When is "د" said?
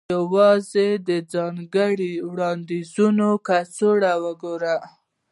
1.07-1.09